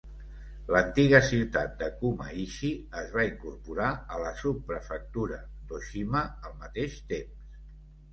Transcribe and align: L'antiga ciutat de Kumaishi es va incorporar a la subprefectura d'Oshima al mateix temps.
L'antiga 0.75 1.17
ciutat 1.25 1.73
de 1.81 1.89
Kumaishi 1.99 2.71
es 3.01 3.11
va 3.17 3.25
incorporar 3.27 3.89
a 4.15 4.21
la 4.23 4.31
subprefectura 4.39 5.37
d'Oshima 5.73 6.23
al 6.49 6.57
mateix 6.65 6.97
temps. 7.13 7.45